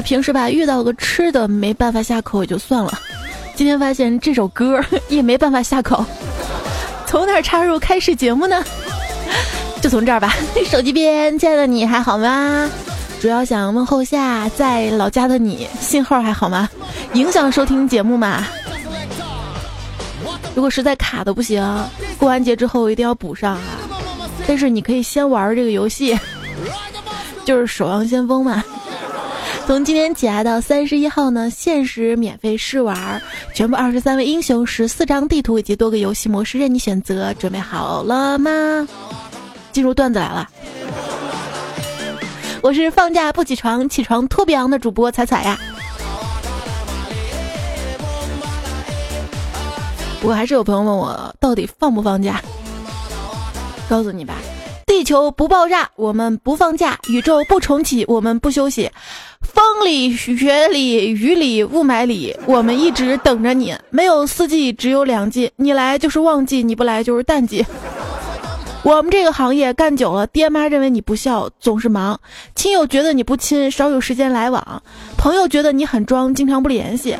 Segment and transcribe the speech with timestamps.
[0.00, 2.92] 平时吧，遇到个吃的没办法下口也就算了，
[3.54, 6.04] 今天发现这首歌也没办法下口，
[7.06, 8.64] 从哪插入开始节目呢？
[9.80, 10.34] 就从这儿吧。
[10.66, 12.68] 手机边，亲爱的你还好吗？
[13.20, 16.68] 主要想问候下，在老家的你信号还好吗？
[17.14, 18.46] 影响收听节目吗？
[20.54, 21.62] 如果实在卡的不行，
[22.18, 23.62] 过完节之后一定要补上啊！
[24.46, 26.18] 但是你可以先玩这个游戏，
[27.44, 28.64] 就是《守望先锋》嘛。
[29.70, 33.22] 从今天起来到三十一号呢，限时免费试玩，
[33.54, 37.32] 全部二十三位英雄、十四张地图以及多个游戏模式任你选择。
[37.34, 38.50] 准备好了吗？
[39.70, 40.50] 进入段子来了。
[42.62, 45.56] 我是放假不起床，起床特别昂的主播彩彩呀。
[50.20, 52.42] 不过还是有朋友问我到底放不放假？
[53.88, 54.34] 告诉你吧，
[54.90, 58.90] 地球不爆炸，我们不放假；宇宙不重启，我们不休息。
[59.40, 63.72] 风里、雪里、雨里、雾霾里，我们一直等着你。
[63.90, 67.64] 没有四季，只有两季，你来就是旺季，你不来就是淡季。
[68.82, 72.16] 我们这个行业干久了，爹妈认为你不孝，总是忙；
[72.56, 74.60] 亲友觉得你不亲，少有时间来往；
[75.16, 77.14] 朋友觉得你很装，经常不联系；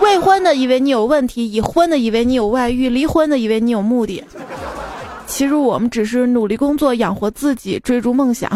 [0.00, 4.24] 未婚的以为你有问题，已婚的以为你有外遇，离婚的以为你有目的。
[5.32, 8.50] 其实我们只是努力工作，养活自己，追逐梦想。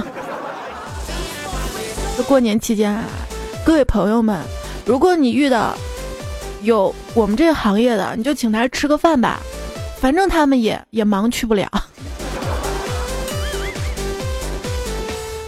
[2.19, 3.03] 这过年期间啊，
[3.65, 4.39] 各位朋友们，
[4.85, 5.75] 如果你遇到
[6.65, 9.41] 有我们这个行业的，你就请他吃个饭吧，
[9.99, 11.67] 反正他们也也忙去不了。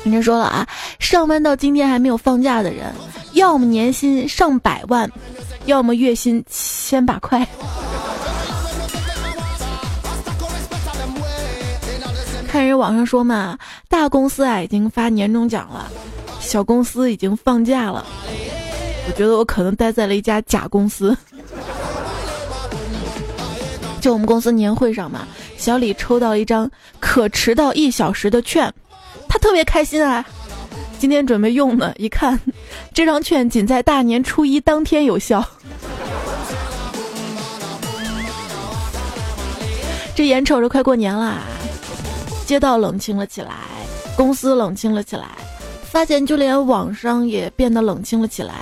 [0.05, 0.67] 人家说了啊，
[0.99, 2.87] 上班到今天还没有放假的人，
[3.35, 5.09] 要么年薪上百万，
[5.67, 7.47] 要么月薪千把块。
[12.49, 13.59] 看人网上说嘛，
[13.91, 15.87] 大公司啊已经发年终奖了，
[16.41, 18.07] 小公司已经放假了。
[19.07, 21.15] 我觉得我可能待在了一家假公司。
[24.01, 28.73] 就我们公司年会上嘛，小李抽到一张可迟到一小时的券。
[29.29, 30.25] 他特别开心啊，
[30.99, 32.41] 今天准备用呢，一看，
[32.95, 35.45] 这张券仅在大年初一当天有效。
[40.15, 41.43] 这眼瞅着快过年了，
[42.49, 43.53] 街道冷清了起来，
[44.17, 45.29] 公司冷清了起来，
[45.83, 48.55] 发现就连网上也变得冷清了起来，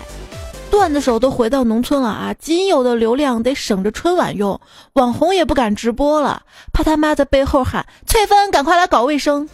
[0.68, 4.60] 段子手都回到农村了啊，仅有的流量得省着春晚用，
[4.94, 6.42] 网红也不敢直播了，
[6.72, 9.48] 怕他妈在背后喊翠芬，赶快来搞卫生。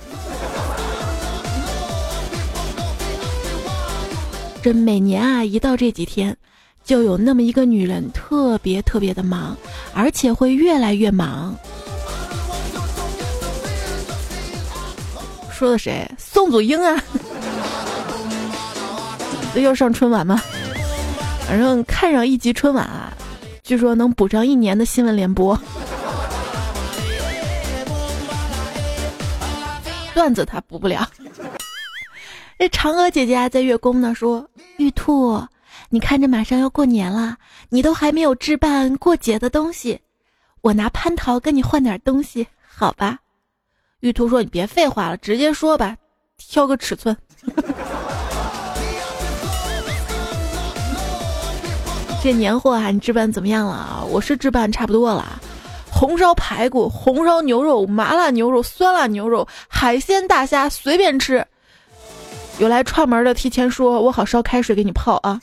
[4.63, 6.35] 这每年啊，一到这几天，
[6.83, 9.55] 就有那么一个女人特别特别的忙，
[9.93, 11.55] 而且会越来越忙。
[15.63, 16.05] 说的谁？
[16.19, 17.01] 宋祖英啊！
[19.55, 20.43] 要上春晚吗？
[21.47, 23.13] 反正看上一集春晚啊，
[23.63, 25.57] 据说能补上一年的新闻联播。
[30.13, 31.09] 段子他补不了。
[32.59, 34.45] 这嫦娥姐姐，在月宫呢，说
[34.79, 35.41] ：“玉兔，
[35.91, 37.37] 你看着马上要过年了，
[37.69, 40.01] 你都还没有置办过节的东西，
[40.61, 43.21] 我拿蟠桃跟你换点东西，好吧？”
[44.03, 45.97] 玉兔说：“你别废话了，直接说吧，
[46.37, 47.17] 挑个尺寸。
[52.21, 54.03] 这年货啊，你置办怎么样了啊？
[54.11, 55.41] 我是置办差不多了，
[55.89, 61.47] 红烧排骨、红烧牛肉、麻辣牛肉、酸辣牛肉、海鲜大虾，随便吃。”
[62.59, 65.41] 有来串门的，提前说，我好烧开水给你泡啊。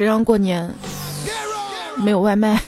[0.00, 0.66] 谁让过年
[1.94, 2.58] 没有外卖？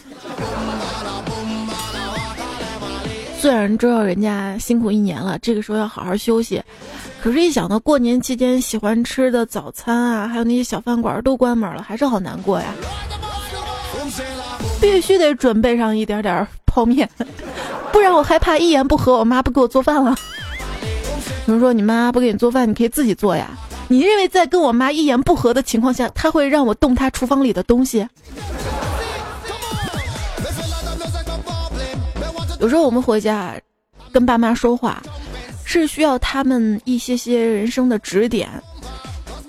[3.41, 6.63] 虽然知道人家辛苦一年了，这个时候要好好休息，
[7.23, 12.67] 可是，一想到过年期间喜欢吃的早餐啊，还有那些小饭馆都关门了，还是好难过呀。
[14.79, 17.09] 必须得准备上一点点泡面，
[17.91, 20.15] 不然我害怕一言不合我妈不给我做饭了。
[21.47, 23.49] 有人说你妈不给你做饭，你可以自己做呀。
[23.89, 28.07] 你认为在跟我妈一言不合的情况下，她会让我动她厨房里的东西？
[32.61, 33.55] 有时候我们回家
[34.13, 35.03] 跟爸妈说话，
[35.65, 38.49] 是需要他们一些些人生的指点，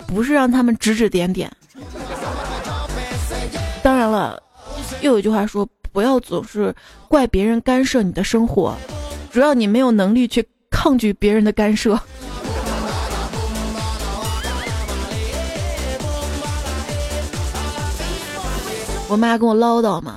[0.07, 1.51] 不是让他们指指点点。
[3.81, 4.41] 当然了。
[5.01, 6.73] 又有一句话说：“不要总是
[7.09, 8.73] 怪别人干涉你的生活，
[9.31, 11.99] 主要你没有能力去抗拒别人的干涉。”
[19.13, 20.15] 我妈跟我唠叨嘛，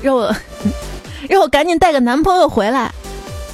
[0.00, 0.34] 让我
[1.28, 2.90] 让我赶紧带个男朋友回来。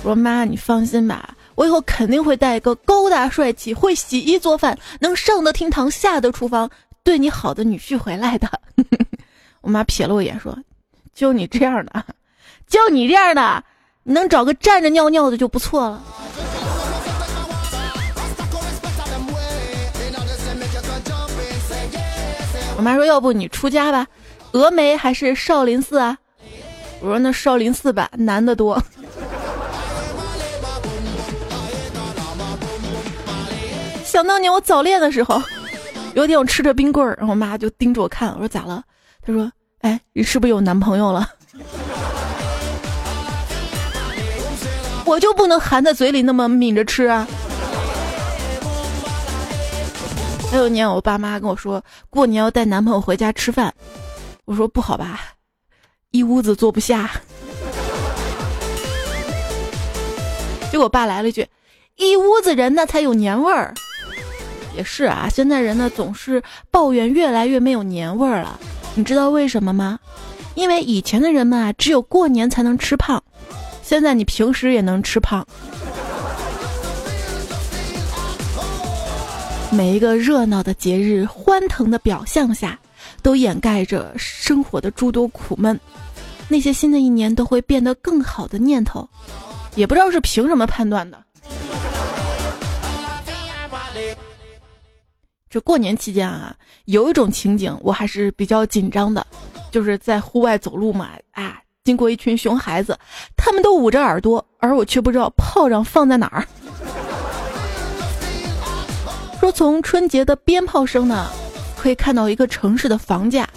[0.05, 6.71] 我说妈，你放心吧，我以后肯定会带一个高大帅气、会洗衣做饭、能上得厅堂、下得厨房、
[7.03, 8.49] 对你好的女婿回来的。
[9.61, 10.57] 我妈瞥了我一眼说
[11.13, 12.05] ：“就你这样的，
[12.69, 13.65] 就你这样的，
[14.05, 16.01] 你能找个站着尿尿的就不错了。”
[22.77, 24.07] 我妈说：“要不你出家吧，
[24.57, 26.17] 峨眉还是少林寺啊？”
[27.01, 28.77] 我说：“那少林寺吧，难得多。
[34.05, 35.41] ”想当年我早恋的时候，
[36.15, 38.83] 有一天我吃着冰棍儿，然后我妈就盯着我看，我说：“咋了？”
[39.21, 39.51] 她说
[39.83, 41.29] ：“哎，你是不是有男朋友了？”
[45.05, 47.27] 我就不能含在嘴里那么抿着吃啊！
[50.51, 53.73] 还有年，我爸妈跟我说过年要带男朋友回家吃饭，
[54.47, 55.21] 我说不好吧，
[56.13, 57.11] 一屋子坐不下。
[60.71, 61.47] 结果我爸来了一句
[61.97, 63.75] ：“一屋子人那才有年味儿。”
[64.77, 68.59] 也是啊，现在人呢总是抱怨越来越没有年味儿了。
[68.95, 69.99] 你知道为什么吗？
[70.55, 73.23] 因为以前的人们啊，只有过年才能吃胖，
[73.83, 75.47] 现在你平时也能吃胖。
[79.73, 82.79] 每一个热闹的节日、欢腾的表象下，
[83.23, 85.79] 都掩盖着生活的诸多苦闷。
[86.49, 89.09] 那些新的一年都会变得更好的念头，
[89.75, 91.23] 也不知道是凭什么判断的。
[95.49, 96.55] 这过年期间啊，
[96.85, 99.27] 有一种情景我还是比较紧张的，
[99.71, 102.99] 就是在户外走路嘛，啊，经过一群熊孩子，
[103.37, 106.47] 他们都捂着耳朵，而我却不知道炮仗放在哪儿。
[109.41, 111.27] 说从春节的鞭炮声呢，
[111.87, 113.49] 可以看到一个城市的房价，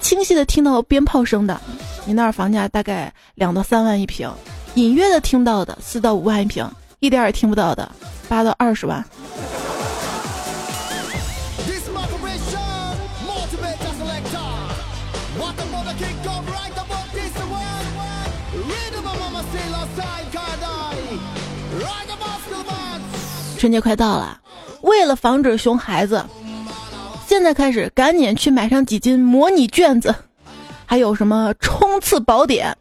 [0.00, 1.60] 清晰的听到鞭炮声的，
[2.04, 4.30] 你那儿房价大概两到三万一平；
[4.76, 6.64] 隐约的听到的四到五万一平，
[7.00, 7.90] 一点也听不到的
[8.28, 9.04] 八到二十万。
[23.58, 24.40] 春节快到了。
[24.82, 26.24] 为了防止熊孩子，
[27.36, 30.14] 现在开始赶紧去买上几斤模拟卷子，
[30.86, 32.74] 还有什么冲刺宝典，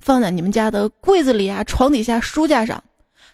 [0.00, 2.84] 放在你们家的柜子里啊、床底下、书架上。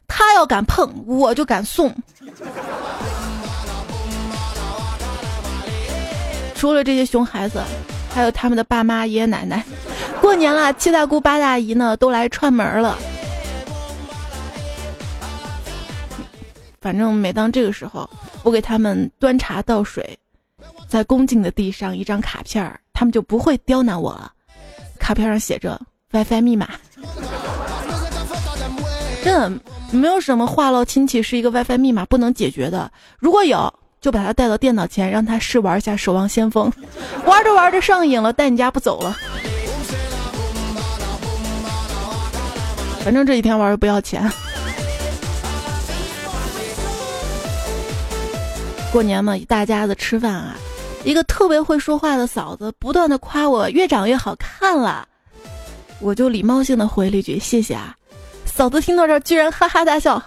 [0.06, 1.92] 他要敢碰，我就敢送。
[6.54, 7.60] 除了这些熊孩子，
[8.14, 9.64] 还有他们的爸妈、爷爷奶奶。
[10.20, 12.96] 过年了，七大姑八大姨呢都来串门了。
[16.80, 18.08] 反正每当这个时候，
[18.44, 20.16] 我给他们端茶倒水，
[20.88, 24.32] 在恭敬的递上一张卡片儿，他们就不会刁难我了。
[24.98, 25.78] 卡片上写着
[26.10, 26.68] WiFi 密码，
[29.22, 29.52] 真的
[29.90, 32.90] 没有什么话唠亲戚是一个 WiFi 密码不能解决的。
[33.18, 36.70] 如果有，就把他带到电脑前，让他试玩一下《守望先锋》，
[37.28, 39.14] 玩着玩着上瘾了，带你家不走了。
[43.04, 44.30] 反正这几天玩又不要钱。
[48.90, 50.56] 过年嘛，一大家子吃饭啊，
[51.04, 55.08] 一个特别会说话的嫂子不断的夸我越长越好看了，
[56.00, 57.96] 我就礼貌性的回了一句谢谢啊。
[58.44, 60.22] 嫂子听到这儿居然哈哈大笑，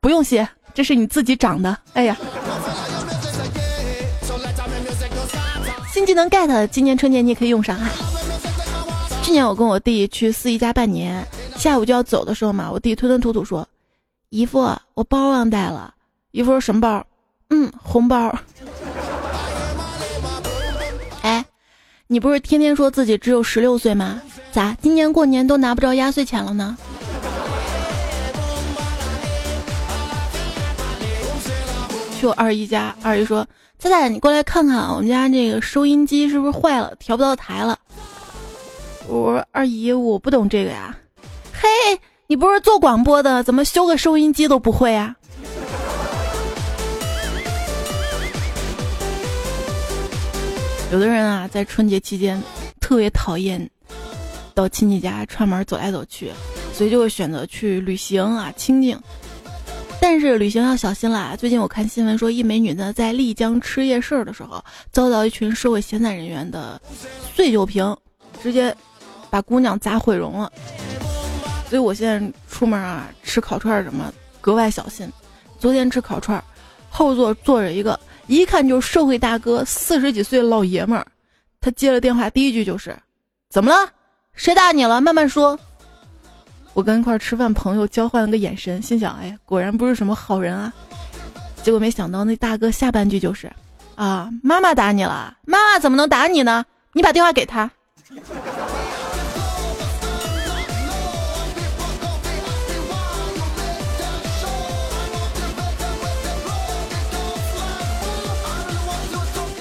[0.00, 1.76] 不用谢，这是你自己长的。
[1.94, 2.16] 哎呀，
[5.92, 7.90] 新技能 get，今年春节你也可以用上啊。
[9.22, 13.66] 去年我跟我弟去四姨家拜年，下午就要走的时候嘛，我弟吞吞吐吐说
[14.30, 14.60] ：“姨夫，
[14.94, 15.94] 我包忘带了。”
[16.32, 17.04] 姨夫说什么包？
[17.50, 18.32] 嗯，红包。
[22.12, 24.20] 你不是天天说自己只有十六岁吗？
[24.50, 26.76] 咋今年过年都拿不着压岁钱了呢？
[32.18, 33.46] 去我二姨家，二姨说
[33.78, 37.78] ：“菜菜，你过来看看，我们家这个收音机是不是坏了，调不到台了？”
[39.06, 40.98] 我说：“二姨，我不懂这个呀。”
[41.54, 41.68] 嘿，
[42.26, 45.14] 你不是做广播的，怎么修个收音机都不会啊？
[50.92, 52.42] 有的人啊，在春节期间
[52.80, 53.70] 特别讨厌
[54.54, 56.32] 到亲戚家串门走来走去，
[56.72, 58.98] 所以就会选择去旅行啊，清静。
[60.00, 61.36] 但是旅行要小心啦！
[61.38, 66.80] 最近我看新闻说，一美女呢在丽江吃夜市的时候，遭到一群社会闲散人员的
[67.36, 67.96] 碎酒瓶，
[68.42, 68.76] 直接
[69.30, 70.50] 把姑娘砸毁容了。
[71.68, 75.08] 所以我现在出门啊，吃烤串什么格外小心。
[75.60, 76.42] 昨天吃烤串，
[76.88, 77.98] 后座坐着一个。
[78.38, 81.04] 一看就是社会大哥，四十几岁老爷们儿。
[81.60, 82.96] 他接了电话，第一句就是
[83.50, 83.90] ：“怎么了？
[84.34, 85.00] 谁打你了？
[85.00, 85.58] 慢慢说。”
[86.72, 90.72] 我跟一块吃饭朋友交换了个眼神，心想：哎，果然不是什么好人啊。
[91.62, 93.50] 结果没想到那大哥下半句就是：
[93.96, 95.36] 啊，妈妈打你了？
[95.44, 96.64] 妈妈怎么能打你呢？
[96.92, 97.68] 你把电话给他。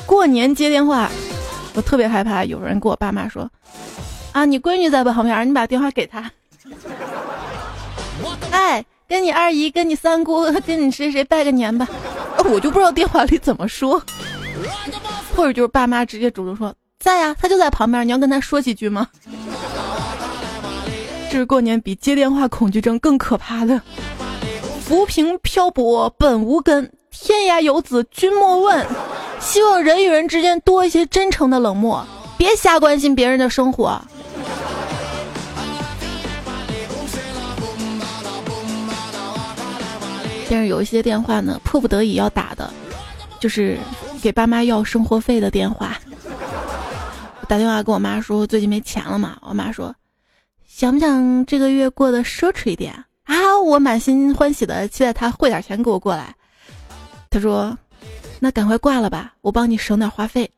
[0.09, 1.07] 过年接电话，
[1.75, 3.47] 我特别害怕有人跟我爸妈说
[4.33, 6.31] ：“啊，你闺女在旁边，你把电话给她。
[8.49, 11.87] ”哎，跟你二姨、跟你三姑、跟你谁谁拜个年吧。
[12.45, 14.01] 我就不知道电话里怎么说，
[15.35, 19.07] 或者就是爸妈直接主动说在呀，他就在旁边，你要跟他说几句吗？
[21.29, 23.79] 这是过年比接电话恐惧症更可怕的。
[24.81, 28.83] 浮萍漂泊本无根，天涯游子君莫问。
[29.41, 32.05] 希望人与人之间多一些真诚的冷漠，
[32.37, 33.99] 别瞎关心别人的生活。
[40.51, 42.71] 但是有一些电话呢，迫不得已要打的，
[43.39, 43.77] 就是
[44.21, 45.97] 给爸妈要生活费的电话。
[47.47, 49.95] 打电话跟我妈说最近没钱了嘛，我妈说
[50.67, 52.93] 想不想这个月过得奢侈一点
[53.25, 53.59] 啊？
[53.63, 56.35] 我满心欢喜的期待她汇点钱给我过来。
[57.29, 57.77] 她说
[58.39, 60.49] 那赶快挂了吧，我帮你省点话费。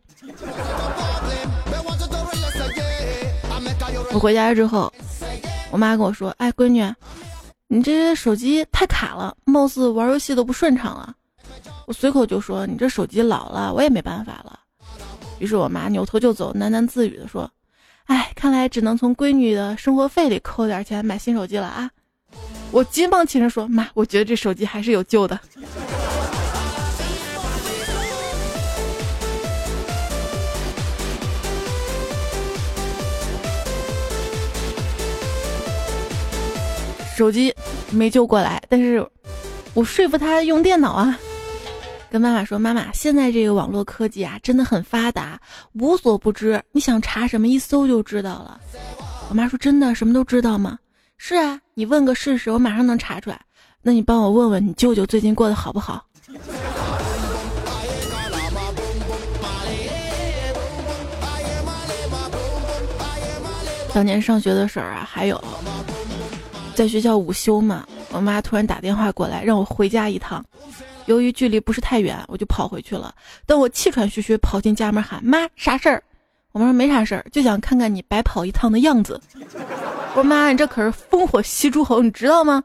[4.13, 4.91] 我回家之后，
[5.71, 6.83] 我妈跟我说：“哎，闺女。”
[7.67, 11.15] 你这手机太卡了，貌似玩游戏都不顺畅了。
[11.87, 14.59] 我随口就说：“你这手机老了，我也没办法了。”
[15.39, 17.49] 于是我妈扭头就走，喃喃自语的说
[18.07, 21.89] ：“哎，看来只能从闺女的生活费里扣点钱买新手机了啊！”
[22.71, 25.39] 我急忙起身说：“妈，我觉得这手机还是有救的。”
[37.21, 37.53] 手机
[37.91, 39.07] 没救过来，但是
[39.75, 41.19] 我说服他用电脑啊。
[42.09, 45.39] 跟妈妈说：“妈妈，现在这个网络科技啊，真的很发达，
[45.73, 46.59] 无所不知。
[46.71, 48.59] 你想查什么，一搜就知道了。”
[49.29, 50.79] 我妈说：“真的，什么都知道吗
[51.19, 53.39] ？”“是啊，你问个试试，我马上能查出来。
[53.83, 56.03] ”“那你帮我问问你舅舅最近过得好不好？”
[63.93, 65.39] 当年上学的事儿啊，还有。
[66.81, 70.43] 在学校午休嘛，我妈突然打电话过来，让我回家一趟。
[71.05, 73.13] 由于距离不是太远，我就跑回去了。
[73.45, 76.01] 等我气喘吁吁跑进家门喊妈啥事儿，
[76.53, 79.21] 我妈说没啥事儿，就想看看你白跑一趟的样子。
[79.43, 82.63] 我说妈，你这可是烽火戏诸侯，你知道吗？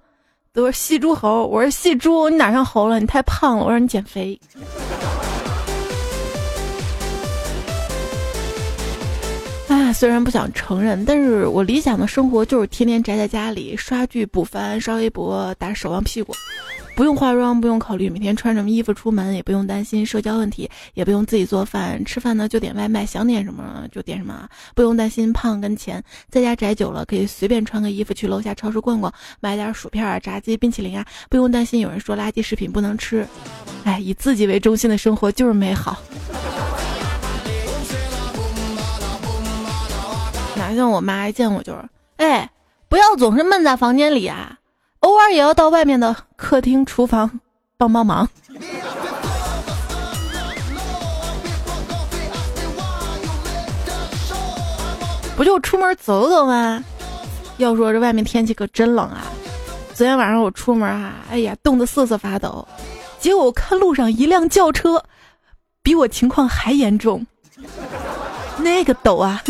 [0.55, 2.99] 都是戏诸侯，我说戏猪，你哪像猴了？
[2.99, 4.41] 你太胖了，我让你减肥。
[9.69, 16.33] 啊，虽然不想承认，但是我理想的生活就是天天宅在家里刷剧、补番、刷微博、打守望屁股，
[16.95, 33.27] 不用化妆，不用考虑每天穿什么衣服出门，也不用担心社交问题，也不用自己做饭，吃饭呢就点外卖，想点什么就点什么，不用担心胖跟钱，在家宅久了可以随便穿个衣服去楼下超市逛逛，买点薯片啊、炸鸡、冰淇淋啊，不用担心有人说垃圾食品不能吃。
[33.83, 36.01] 哎，以自己为中心的生活就是美好。
[40.67, 42.51] 哪像我妈一见我就是，哎，
[42.89, 44.59] 不要总是闷在房间里啊，
[44.99, 47.39] 偶尔也要到外面的客厅、厨房
[47.77, 48.29] 帮帮忙。
[55.37, 56.83] 不就出门走走吗？
[57.59, 59.23] 要说这外面天气可真冷啊！
[59.95, 62.67] 昨天晚上我出门啊，哎呀，冻得瑟瑟发抖。
[63.21, 65.01] 结果我看路上一辆轿车，
[65.81, 67.25] 比我情况还严重，
[68.59, 69.41] 那个抖啊！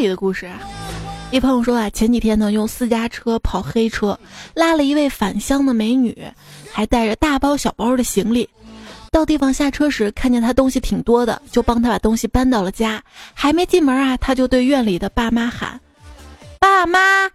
[0.00, 0.58] 里的故事啊，
[1.30, 4.18] 一朋友说啊，前几天呢用私家车跑黑车，
[4.54, 6.16] 拉了一位返乡的美女，
[6.72, 8.48] 还带着大包小包的行李。
[9.10, 13.02] 到地方下车时，看见她东西挺多的，就帮她把东西搬到了家。
[13.34, 15.78] 还没进门啊，他就对院里的爸妈喊
[16.58, 17.28] ：“爸妈，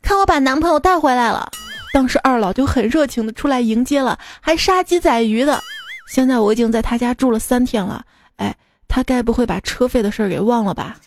[0.00, 1.50] 看我把男朋友带回来了。”
[1.92, 5.60] 当时二老就很热情的出来迎接了，还杀鸡宰鱼的。
[6.08, 8.04] 现在我已经在他家住了三天了，
[8.36, 8.54] 哎。
[8.94, 10.98] 他该不会把车费的事儿给忘了吧？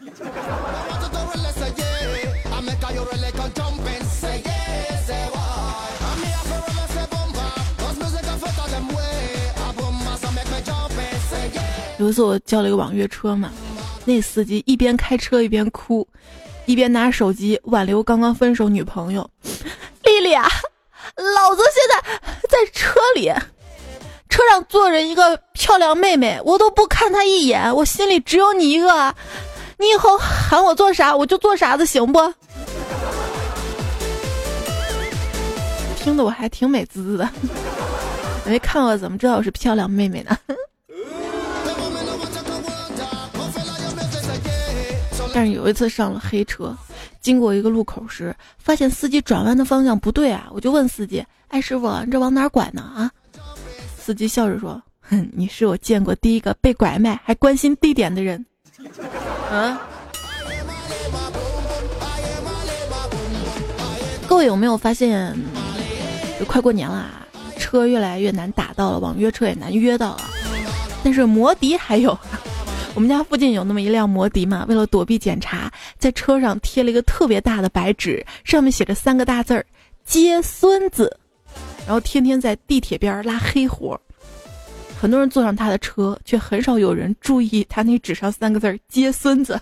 [11.98, 13.50] 有一次我叫了一个网约车嘛，
[14.04, 16.06] 那司机一边开车一边哭，
[16.66, 19.30] 一边拿手机挽留刚刚分手女朋友。
[20.04, 20.46] 丽丽啊，
[21.16, 22.02] 老子现在
[22.50, 23.32] 在车里，
[24.30, 29.16] 车上坐着一个漂亮妹妹，我都不看她一眼，我心里只有你一个。
[29.78, 32.20] 你以后喊我做啥，我就做啥子，行不？
[35.98, 37.30] 听得我还挺美滋滋的。
[38.46, 40.38] 没看过怎么知道我是漂亮妹妹呢？
[45.36, 46.74] 但是有一次上了黑车，
[47.20, 50.48] 经过一个路口时，发现司机转弯的方向不对啊！
[50.52, 53.12] 我就问司机：“哎，师傅，你这往哪拐呢？”啊，
[54.00, 58.46] 司机笑着说：“哼，你是我见过第一个被拐卖还关心地点的人。”
[59.52, 59.78] 嗯，
[64.26, 65.38] 各位有没有发现，
[66.40, 67.28] 就快过年了啊，
[67.58, 70.22] 车越来越难打到了，网约车也难约到了，
[71.04, 72.18] 但是摩的还有。
[72.96, 79.66] 我们家附近有那么一辆摩的嘛，为了躲避检查，在车上贴了一个特别大的白纸，上面写着三个大字儿
[80.06, 81.20] “接孙子”，
[81.86, 84.00] 然后天天在地铁边拉黑活。
[84.98, 89.60] 很多人坐上他的车，却很少有人注意他那纸上三个字儿“接孙子”。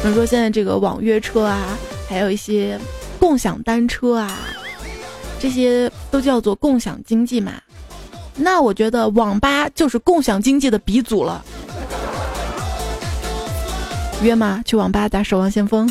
[0.00, 1.76] 比如说现在这个网约车啊，
[2.08, 2.78] 还有一些
[3.18, 4.38] 共享单车啊，
[5.40, 7.54] 这些都叫做共享经济嘛。
[8.36, 11.44] 那我觉得网吧就是共享经济的鼻祖了。
[14.22, 14.62] 约吗？
[14.64, 15.90] 去网吧打守望先锋。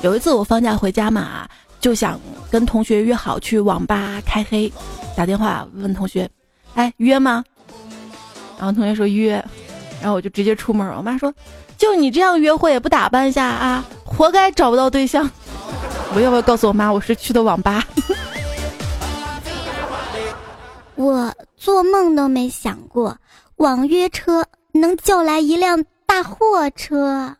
[0.00, 1.48] 有一次我放假回家嘛，
[1.80, 2.20] 就想
[2.50, 4.72] 跟同学约好去网吧开黑，
[5.16, 6.28] 打电话问同学
[6.74, 7.44] ：“哎，约吗？”
[8.58, 9.32] 然后同学说约，
[10.00, 10.86] 然后我就直接出门。
[10.96, 11.32] 我妈说
[11.76, 15.30] ：“就你这样约会不打扮一下啊，活该找不到对象。”
[16.14, 17.84] 我要不要告诉我妈我是去的网吧？
[20.96, 23.16] 我做梦都没想过，
[23.56, 27.36] 网约车能叫来一辆大货车。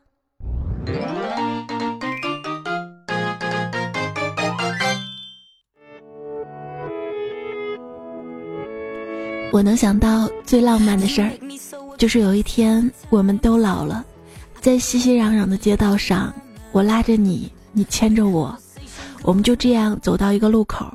[9.52, 11.30] 我能想到最浪漫的事儿，
[11.96, 14.04] 就是有一天我们都老了，
[14.60, 16.34] 在熙熙攘攘的街道上，
[16.72, 18.52] 我拉着你，你牵着我，
[19.22, 20.86] 我们就这样走到一个路口，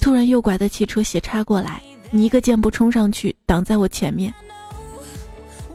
[0.00, 1.82] 突然右拐的汽车斜插过来。
[2.10, 4.32] 你一个箭步冲上去，挡在我前面。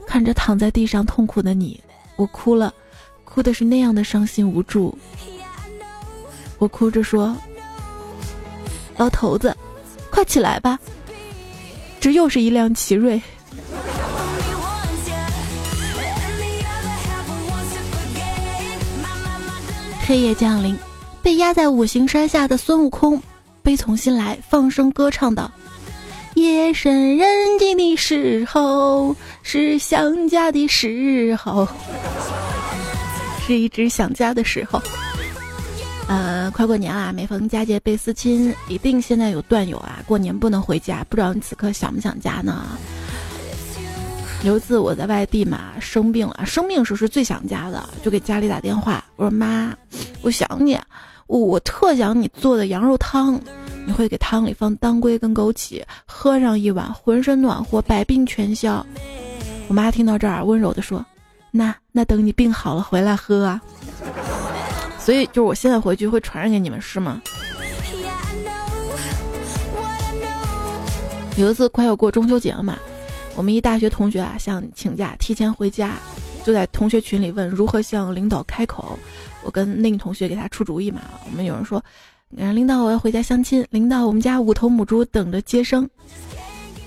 [0.08, 1.80] 看着躺在地上痛苦的你，
[2.16, 2.74] 我哭了，
[3.24, 4.98] 哭的是那样的伤心无助。
[6.60, 7.36] 我哭着说
[8.98, 9.56] ：“老头子，
[10.10, 10.80] 快起来吧，
[12.00, 13.22] 这又是一辆奇瑞。”
[20.06, 20.78] 黑夜降临，
[21.22, 23.22] 被压在五行山下的孙悟空
[23.62, 25.50] 悲从心来，放声歌唱道。
[26.44, 27.26] 夜深人
[27.58, 31.66] 静的时候，是想家的时候，
[33.48, 34.82] 是一直想家的时候。
[36.10, 42.66] 呃，快过年啦，每逢佳节倍思亲，一定现在有段友啊，过年不能回家，不知道你此刻想不想家呢？
[44.44, 49.74] 有一次我在外地嘛，生病了，生病时是最想家的，就给家里打电话，我说妈，
[50.22, 50.78] 我想你，
[51.28, 53.40] 我特想你做的羊肉汤。
[53.86, 58.86] 你会给汤里放当归跟枸杞，喝上一碗，浑身暖和，百病全消。
[59.68, 61.06] 我妈听到这儿，温柔的说
[61.52, 63.62] ：“那那等你病好了回来喝啊。”
[64.98, 67.22] 所以就是我现在回去会传染给你们是吗？
[71.36, 72.78] 有一次快要过中秋节了嘛，
[73.36, 75.96] 我们一大学同学啊想请假提前回家，
[76.46, 78.98] 就在同学群里问如何向领导开口。
[79.44, 81.84] 我跟那个同学给他出主意嘛，我们有人说。
[82.36, 83.66] 嗯，领导，我要回家相亲。
[83.70, 85.88] 领导，我们家五头母猪等着接生。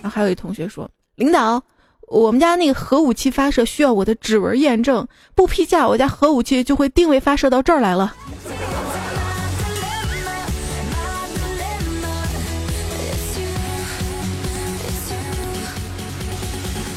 [0.03, 1.63] 然后还有一同学说，领导，
[2.09, 8.15] 我们家那个核武器发射需要我的指纹验证，不批假，我家核武器就会定位发射到这儿来了。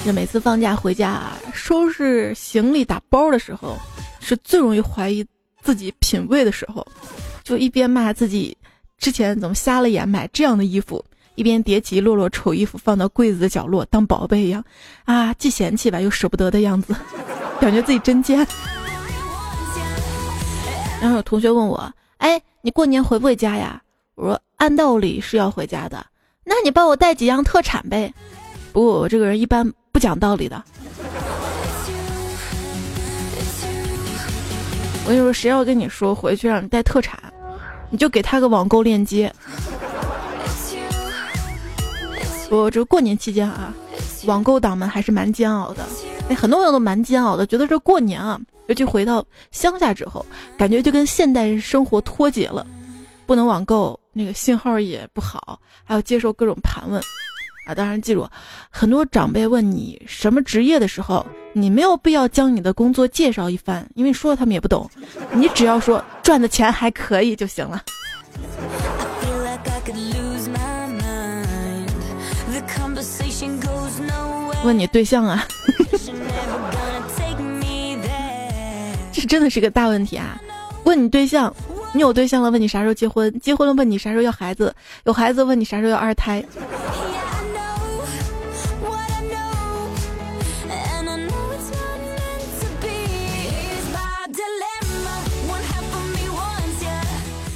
[0.05, 3.77] 这每次放假回家收拾行李打包的时候，
[4.19, 5.23] 是最容易怀疑
[5.61, 6.85] 自己品味的时候。
[7.49, 8.55] 就一边骂自己
[8.99, 14.63] 之前怎么瞎了眼买这样的衣服，一边叠起摞摞丑衣服放到柜子的角落当宝贝一样，
[15.05, 16.95] 啊，既嫌弃吧又舍不得的样子，
[17.59, 18.45] 感觉自己真贱。
[21.01, 23.81] 然后有同学问我，哎，你过年回不回家呀？
[24.13, 26.05] 我说按道理是要回家的，
[26.43, 28.13] 那你帮我带几样特产呗。
[28.71, 30.63] 不过我这个人一般不讲道理的。
[35.03, 37.17] 我跟你说，谁要跟你说回去让你带特产？
[37.89, 39.33] 你就给他个网购链接。
[42.49, 43.73] 我这过年期间啊，
[44.25, 45.85] 网购党们还是蛮煎熬的。
[46.29, 50.25] 哎，很多朋友都蛮煎熬的，觉得这过年啊，尤其回到乡下之后，
[50.57, 52.65] 感觉就跟现代生活脱节了，
[53.25, 56.99] 不能网购，那个信号也不好，还要接受各种盘问。
[57.65, 58.27] 啊，当然记住，
[58.71, 64.89] 很多长辈问你什么职业的时候，你没有必要将你的工作介绍一番，因为说了他们也不懂，
[65.31, 67.81] 你只要说赚的钱还可以就行了。
[74.63, 75.43] 问你对象啊，
[79.11, 80.39] 这真的是个大问题啊！
[80.83, 81.53] 问你对象，
[81.93, 83.39] 你有对象了，问你啥时候结婚？
[83.39, 84.73] 结婚了，问你啥时候要孩子？
[85.05, 86.43] 有孩子，问你啥时候要二胎？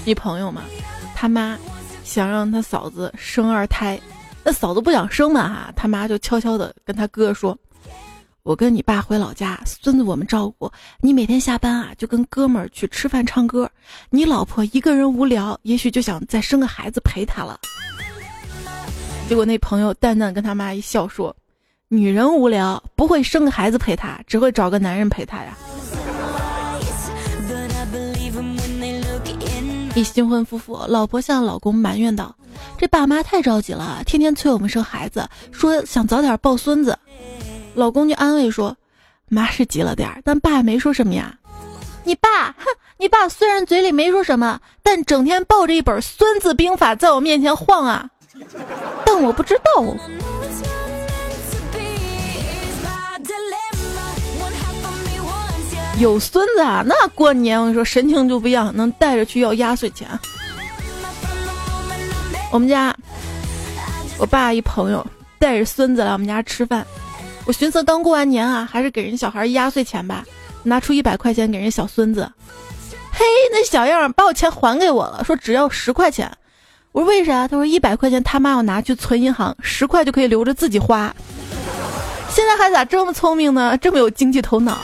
[0.05, 0.63] 一朋友嘛，
[1.15, 1.57] 他妈
[2.03, 3.99] 想让他嫂子生二胎，
[4.43, 7.57] 那嫂子不想生嘛哈，他妈就悄悄的跟他哥说
[8.43, 13.69] ：“我跟你爸回老家，孙子我们照顾，你每天下班啊就跟哥们儿去吃饭唱歌，
[14.09, 17.57] 你老婆一个人无聊，也许就想再生个孩子陪他了。”
[19.29, 21.33] 结果那朋友淡淡跟他妈一笑说
[21.87, 25.57] ：“女人无聊不会生个孩子陪她，只会找个男人陪她呀。”
[29.95, 32.35] 一新婚夫妇，老婆向老公埋怨道
[32.79, 36.97] ：“这爸妈太着急了，天天催我们生孩子，说想早点抱孙子。”
[37.75, 38.75] 老公就安慰说
[39.29, 41.37] ：“妈是急了点儿，但爸没说什么呀。
[42.03, 42.65] 你爸，哼，
[42.97, 48.09] 你爸虽然嘴里没说什么，但整天抱着一本《孙子兵法》在我面前晃啊。
[49.05, 49.85] 但我不知道。”
[55.99, 60.07] 有孙子啊，那过年我跟你说神情就不一样，能带着去要压岁钱。
[62.51, 62.95] 我们家
[64.17, 65.05] 我爸一朋友
[65.39, 66.85] 带着孙子来我们家吃饭，
[67.45, 70.25] 我寻思刚过完年啊，还是给人小孩压岁钱吧，
[70.63, 72.29] 拿出一百块钱给人小孙子。
[73.11, 76.29] 嘿，那小样把我钱还给我了，说只要十块钱。
[76.91, 77.47] 我说为啥？
[77.47, 81.15] 他说一百块钱他妈要拿去存银行，十块就可以留着自己花。
[82.29, 83.77] 现在孩子咋这么聪明呢？
[83.77, 84.77] 这么有经济头脑。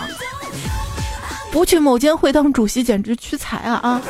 [1.52, 4.02] 不去某监会当主席简直屈才啊啊！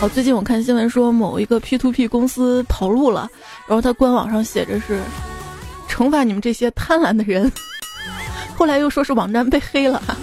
[0.00, 3.28] 好，最近我看新闻说某一个 P to P 公司跑路了，
[3.66, 5.02] 然后他官网上写着是
[5.88, 7.50] 惩罚你们这些贪婪的人，
[8.56, 10.00] 后来又说是网站被黑了。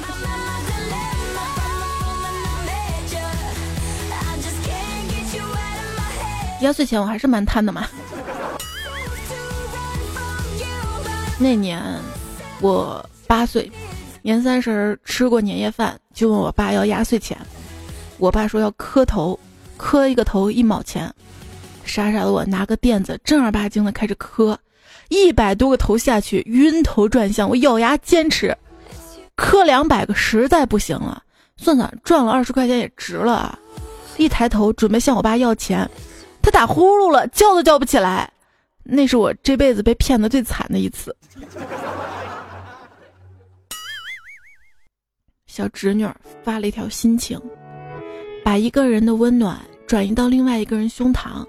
[6.62, 7.86] 压岁钱我还是蛮贪的嘛。
[11.42, 11.82] 那年
[12.60, 13.72] 我八岁，
[14.22, 17.38] 年三十吃过年夜饭，就问我爸要压岁钱。
[18.18, 19.40] 我爸说要磕头，
[19.78, 21.10] 磕一个头一毛钱。
[21.86, 24.60] 傻傻的我拿个垫子正儿八经的开始磕，
[25.08, 27.50] 一百多个头下去，晕头转向。
[27.50, 28.56] 我咬牙坚持，
[29.36, 31.24] 磕两百个实在不行了，
[31.56, 33.60] 算算赚了二十块钱也值了啊！
[34.18, 35.90] 一抬头准备向我爸要钱，
[36.42, 38.30] 他打呼噜了，叫都叫不起来。
[38.90, 41.16] 那是我这辈子被骗的最惨的一次。
[45.48, 46.08] 小侄女
[46.44, 47.40] 发了一条心情，
[48.44, 51.46] 把一个人的温暖转移到另外一个人胸膛。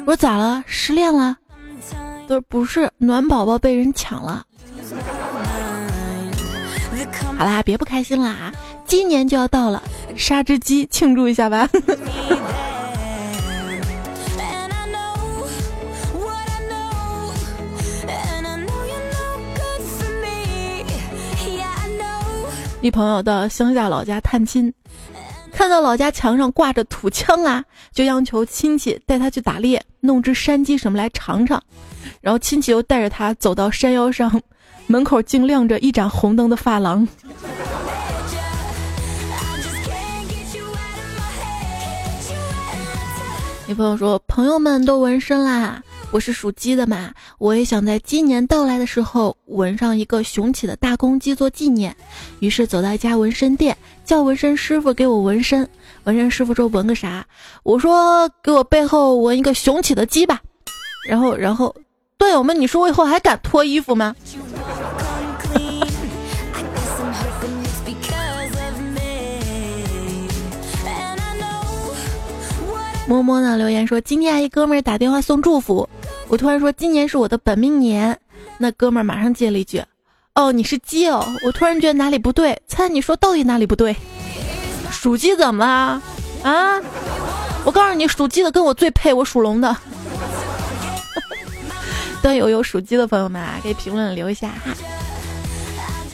[0.00, 0.64] 我说咋了？
[0.66, 1.36] 失恋了？
[2.26, 4.44] 都不是，暖宝宝被人抢了。
[7.36, 8.52] 好啦，别不开心啦，
[8.86, 9.82] 今年就要到了，
[10.16, 11.68] 杀只鸡庆祝一下吧。
[22.86, 24.72] 一朋友到乡下老家探亲，
[25.50, 31.60] 看到老家墙上挂着土枪啊，就央求亲戚带他去打猎，弄只山鸡什么来尝尝。
[32.20, 34.40] 然后亲戚又带着他走到山腰上，
[34.86, 37.00] 门口竟亮着一盏红灯的发廊。
[43.66, 45.82] 女朋友说：“朋友们都纹身啦。”
[46.16, 51.94] 我是属鸡的嘛，我也想在鸡年到来的时候纹上一个雄起的大公鸡做纪念。
[52.40, 55.68] 于是走到一家纹身店，叫纹身师傅给我纹身。
[56.04, 57.26] 纹身师傅说纹个啥？
[57.64, 60.40] 我说给我背后纹一个雄起的鸡吧。
[61.06, 61.76] 然后，然后，
[62.16, 64.16] 队友们，你说我以后还敢脱衣服吗？
[73.08, 75.88] 摸摸呢留言说，今天一哥们儿打电话送祝福，
[76.28, 78.18] 我突然说今年是我的本命年，
[78.58, 79.82] 那哥们儿马上接了一句，
[80.34, 83.94] 哦你是鸡哦，我突然觉得哪里不对，猜你说到底哪里不对？
[84.90, 86.02] 属鸡怎么了？
[86.42, 86.80] 啊？
[87.64, 89.76] 我告诉你，属鸡的跟我最配，我属龙的。
[92.22, 94.72] 段友有属鸡的朋友们啊，可以评论留一下哈。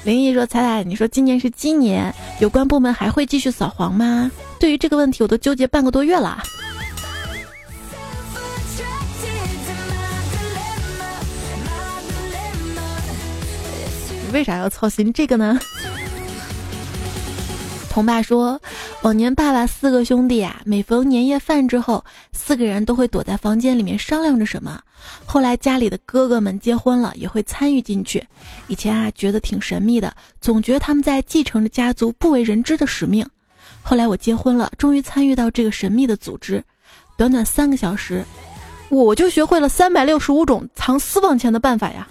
[0.05, 4.31] 林毅说：“彩彩，你说今年是鸡年，有关部门还会继续扫黄吗？
[4.59, 6.43] 对于这个问题，我都纠结半个多月了。
[14.33, 15.59] 为啥要操心这个呢？”
[17.91, 18.59] 童爸说，
[19.03, 24.81] 往年爸爸四个兄弟啊，每逢年夜饭之后，四个人都会躲在房间里面商量着什么。
[25.27, 28.27] 后来家里的哥哥们结婚了，也会参与进去。
[28.67, 33.29] 以前啊，觉得挺神秘的，总觉得他们在继承着家族不为人知的使命。
[33.83, 36.65] 后来我结婚了，终于参与到这个神秘的组织。
[37.19, 38.25] 短短三个小时，
[38.89, 42.09] 我就学会了三百六十五种藏私房钱的办法呀。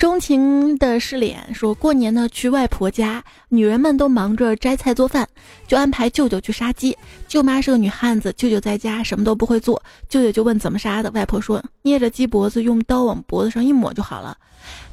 [0.00, 5.28] 钟情的是脸说过年呢去外婆家，女人们都忙着摘菜做饭，
[5.68, 6.96] 就安排舅舅去杀鸡。
[7.28, 14.34] 舅妈是个女汉子，舅舅在家什么都不会做，舅舅就问怎么杀的，外婆说捏着鸡脖子，用刀往脖子上一抹就好了。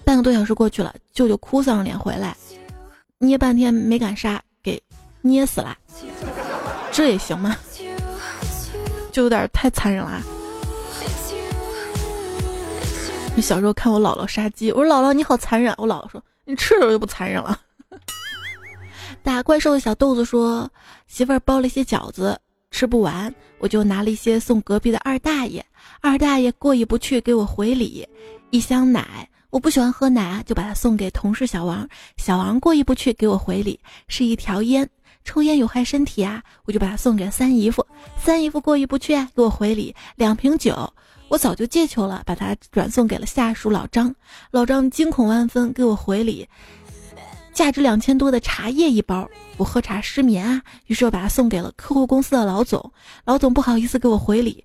[0.03, 2.35] 半个多小时过去了，舅舅哭丧着脸回来，
[3.17, 4.77] 捏半天没敢杀，给
[5.21, 5.77] 捏死了。
[6.91, 7.55] 这也行吗？
[9.13, 10.21] 就有点太残忍了。
[13.41, 15.73] 小时候看我姥姥杀鸡，我说姥姥你好残忍。
[15.77, 17.59] 我姥姥说你吃的就不残忍了。
[19.23, 20.69] 打怪兽的小豆子说
[21.07, 22.39] 媳妇儿包了一些饺子
[22.71, 25.65] 吃不完，我就拿了一些送隔壁的二大爷。
[26.01, 28.07] 二大爷过意不去给我回礼，
[28.51, 31.87] 一箱奶，我不喜欢喝奶啊，就把它送给同事小王。
[32.17, 34.89] 小王过意不去给我回礼，是一条烟，
[35.23, 37.85] 抽烟有害身体啊，我就把它送给三姨夫。
[38.17, 40.93] 三姨夫过意不去，给我回礼两瓶酒。
[41.29, 44.15] 我早就借球了，把它转送给了下属老张。
[44.51, 46.47] 老张惊恐万分，给我回礼，
[47.53, 49.29] 价值两千多的茶叶一包。
[49.57, 52.91] 我喝茶失眠啊，于是我把它送给了客户公司的老总。
[53.25, 54.63] 老总不好意思给我回礼，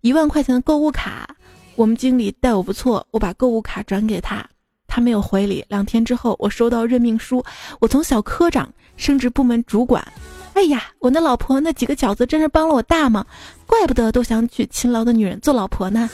[0.00, 1.36] 一万块钱的购物卡。
[1.76, 4.44] 我们经理待我不错，我把购物卡转给他，
[4.86, 5.64] 他没有回礼。
[5.68, 7.44] 两天之后，我收到任命书，
[7.80, 10.06] 我从小科长升职部门主管。
[10.54, 13.26] 哎呀，我那老婆那几个饺子真是帮了我大忙，
[13.66, 16.08] 怪不得都想娶勤劳的女人做老婆呢。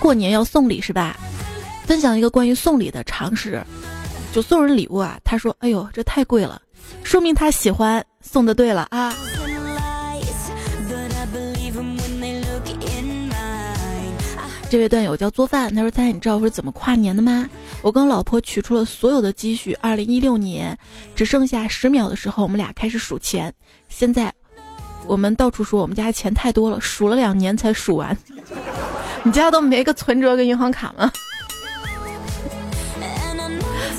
[0.00, 1.16] 过年要送礼是吧？
[1.84, 3.62] 分享一个关于送礼的常识，
[4.32, 5.18] 就送人礼物啊。
[5.24, 6.60] 他说：“哎呦，这太贵了，
[7.02, 9.14] 说明他喜欢，送的对了啊。”
[14.70, 17.48] 这位段友叫做饭，他说：“猜你知道我是怎么跨年的吗？
[17.80, 20.78] 我跟老婆取出了所有的积蓄，二零一六年
[21.16, 23.50] 只剩下十秒的时候，我们俩开始数钱。
[23.88, 24.30] 现在
[25.06, 28.14] 我们到处说我们家钱太多了，数了两年才数完。
[29.24, 31.10] 你家都没个存折跟银行卡吗？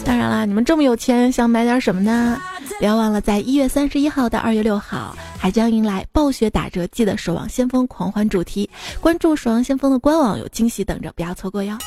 [0.06, 2.40] 当然啦，你们这么有钱，想买点什么呢？
[2.80, 11.78] 不要忘了，在一月三十一号到二月六号。”还将迎来暴雪打折季的《守望先锋》狂欢主题，关注《守望先锋》的官网，有惊喜等着，不要错过哟！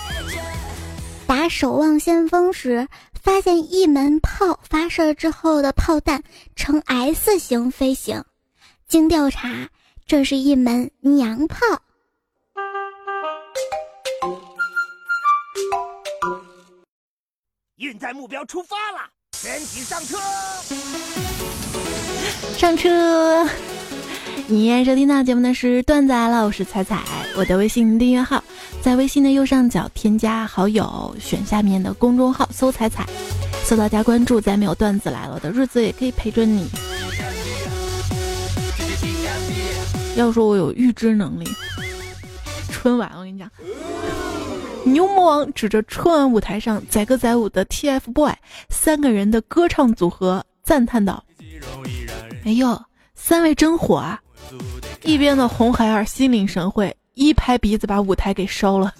[1.26, 6.22] 打《守望先锋》时，发现一门炮发射之后的炮弹
[6.56, 8.24] 呈 S 型飞行，
[8.88, 9.68] 经调查，
[10.06, 11.58] 这是一门娘炮。
[17.76, 19.10] 运载目标出发了，
[19.42, 20.16] 全体上车！
[22.56, 23.44] 上车！
[24.46, 27.02] 你现收听到节目的是段子来了，我是彩彩。
[27.34, 28.40] 我的微信订阅号
[28.80, 33.04] 在微信的右上角添加好友，选下面的公众号搜“彩彩”，
[33.66, 34.40] 搜到加关注。
[34.40, 36.70] 再没有段子来了的日子，也可以陪着你。
[40.14, 41.48] 要说我有预知能力，
[42.70, 43.50] 春晚我跟你讲，
[44.84, 48.34] 牛魔王指着春晚舞台上载歌载舞的 TFBOY
[48.68, 51.22] 三个人的歌唱组合，赞叹道。
[52.44, 52.80] 哎呦，
[53.14, 54.20] 三位真火啊！
[55.04, 58.92] 一边的红孩儿心领神会，一拍鼻子把舞台给烧了。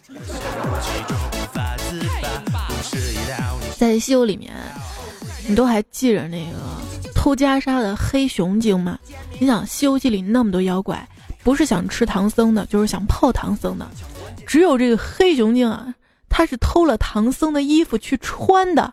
[3.77, 4.53] 在《西游》里面，
[5.49, 6.59] 你都还记着那个
[7.13, 8.97] 偷袈裟的黑熊精吗？
[9.41, 11.07] 你想，《西游记》里那么多妖怪，
[11.43, 13.91] 不是想吃唐僧的，就是想泡唐僧的。
[14.47, 15.95] 只有这个黑熊精啊，
[16.29, 18.93] 他是偷了唐僧的衣服去穿的。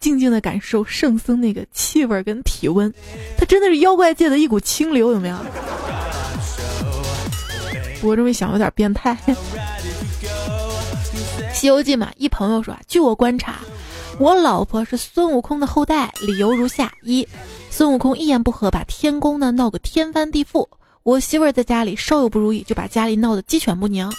[0.00, 2.92] 静静的感受圣僧那个气味跟体温，
[3.38, 5.36] 他真的是妖怪界的一股清流，有没有？
[8.02, 9.16] 我这么一想有点变态。
[11.54, 13.60] 《西游记》嘛，一朋友说啊，据我观察，
[14.18, 17.26] 我老婆是孙悟空的后代，理由如下：一，
[17.70, 20.68] 孙悟空一言不合把天宫呢闹个天翻地覆，
[21.02, 24.10] 我媳妇儿在家里稍有不如意就把家里闹得鸡犬不宁；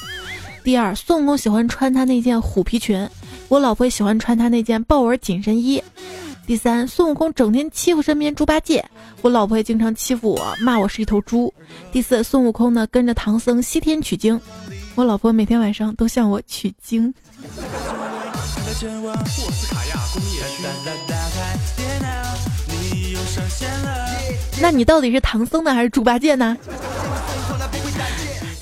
[0.66, 3.08] 第二，孙悟空喜欢穿他那件虎皮裙。
[3.50, 5.82] 我老婆也喜欢穿他那件豹纹紧身衣。
[6.48, 8.84] 第三，孙悟空整天欺负身边猪八戒，
[9.22, 11.54] 我老婆也经常欺负我，骂我是一头猪。
[11.92, 14.42] 第四，孙悟空呢跟着唐僧西天取经，
[14.96, 17.14] 我老婆每天晚上都向我取经。
[24.60, 26.58] 那你到底是唐僧呢还是猪八戒呢？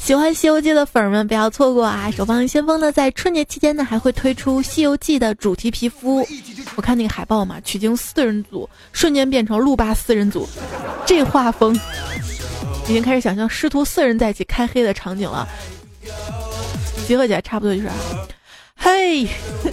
[0.04, 2.12] 喜欢《西游记》的粉儿们不要错过啊！
[2.12, 6.28] 守望先锋呢，在春节期间呢还会推出《西游记》的主题皮肤。
[6.76, 10.46] 我看那个海报嘛，取经四人组瞬间变成路霸四人组，
[11.06, 11.74] 这画风
[12.90, 15.48] 已经开始想象师徒四人在一起开黑的场景了。
[17.08, 17.90] 结合起来差不多就是，
[18.76, 19.26] 嘿，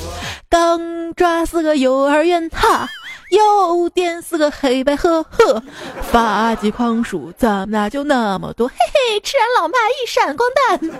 [0.49, 2.89] 刚抓四个幼儿园哈。
[3.31, 5.63] 又点四个黑白呵，呵，
[6.03, 8.69] 发际狂鼠怎么就那么多？
[8.69, 10.91] 嘿嘿，吃完老妈一闪光弹，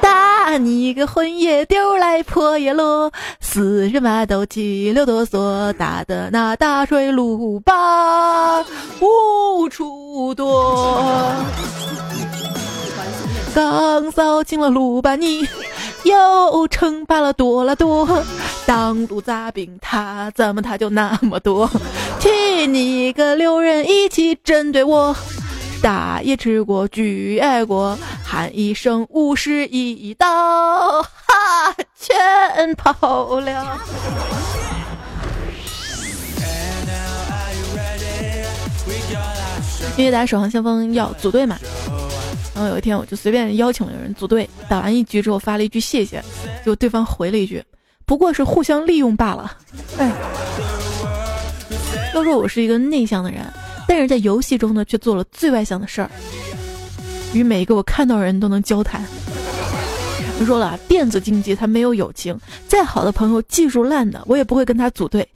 [0.00, 8.60] 打你个魂也，丢来破叶落， 死人嘛都急流哆嗦，打的那大水路霸
[9.00, 11.34] 无处躲。
[13.54, 15.46] 刚扫清了鲁班你。
[16.04, 18.22] 又称霸了多拉多，
[18.66, 21.70] 当路杂兵，他怎么他就那么多？
[22.18, 25.14] 请你个六人一起针对我，
[25.80, 33.78] 打也吃过，举也过，喊一声五十一刀，哈，全跑了。
[39.96, 41.56] 因为打守望先锋要组队嘛。
[42.54, 46.22] 然后有一天，我就随便邀请了人组队，打完一局之后发了一句谢谢，
[46.58, 47.62] 结果对方回了一句
[48.04, 49.56] ：“不过是互相利用罢了。”
[49.96, 50.12] 哎，
[52.14, 53.42] 要说我是一个内向的人，
[53.88, 56.10] 但是在游戏中呢，却做了最外向的事儿，
[57.32, 59.02] 与每一个我看到的人都能交谈。
[60.38, 62.38] 我说了，电子竞技它没有友情，
[62.68, 65.26] 再好的朋友，技术烂的，我也不会跟他组队。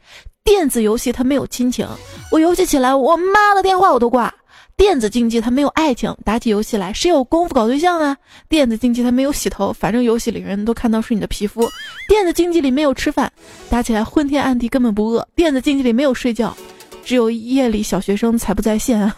[0.44, 1.88] 电子游戏它没有亲情，
[2.30, 4.32] 我游戏起来，我妈的电话我都挂。
[4.76, 8.14] 电子竞技它没有爱情，打起游戏来谁有功夫搞对象啊？
[8.46, 11.66] 电子竞技它没有洗头，反正游戏里人都看到是你的皮肤。
[12.08, 13.32] 电子竞技里没有吃饭，
[13.70, 15.26] 打起来昏天暗地根本不饿。
[15.34, 16.54] 电子竞技里没有睡觉，
[17.02, 19.16] 只有夜里小学生才不在线啊。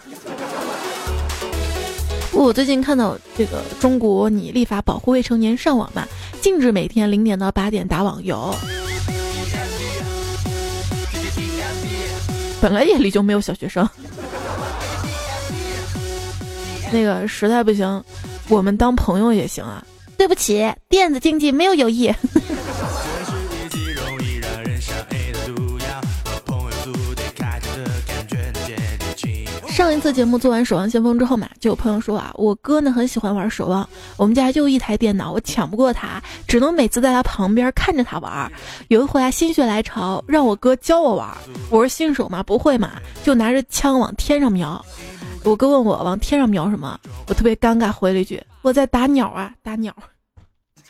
[2.31, 6.07] 我最近看到这个中国拟立法保护未成年上网嘛，
[6.41, 8.55] 禁止每天零点到八点打网游。
[12.61, 13.87] 本来夜里就没有小学生。
[16.91, 18.03] 那个实在不行，
[18.47, 19.85] 我们当朋友也行啊。
[20.17, 22.13] 对不起，电子竞技没有友谊。
[29.69, 33.81] 上一次节目做完《守望先锋》之后嘛，就有朋友说啊，我哥呢很喜欢玩《守望》，
[34.17, 38.51] 我们家就一台电脑，我抢不过他，只能每次在他旁边看着他玩。
[38.89, 41.29] 有一回啊，心血来潮，让我哥教我玩，
[41.69, 42.91] 我是新手嘛，不会嘛，
[43.23, 44.85] 就拿着枪往天上瞄。
[45.43, 49.95] 我哥问我往天上瞄什么，我特别尴尬，回了一句：“我在打鸟啊，打鸟。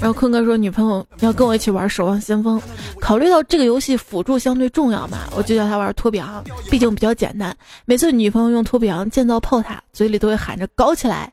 [0.00, 2.58] 然后坤哥说女朋友要跟我一起玩《守望先锋》，
[3.00, 7.54] 考虑到这个游戏辅助相对重要嘛，我就叫他玩托比昂，毕竟比较简单。
[7.84, 11.30] 每次女朋友用托比昂建造炮塔，嘴里都会喊着“搞起来”。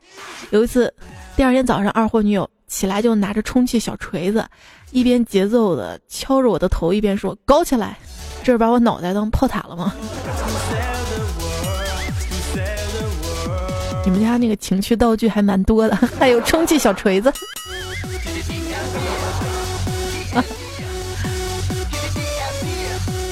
[0.50, 0.92] 有一次，
[1.36, 4.46] 第二天早上，二货女友起来就拿着充气小锤子，
[4.90, 7.98] 一边节奏的敲着我的头，一边说“搞起来”。
[8.48, 9.92] 这是把我脑袋当炮塔了吗？
[14.06, 17.30] 你们家那个情趣道具还蛮多的， 还有充气小锤子。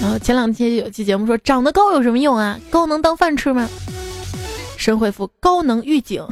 [0.02, 2.60] 然后前两天有期节目说长得高有什么用啊？
[2.68, 3.66] 高能当饭吃吗？
[4.76, 6.22] 神回复高能预警。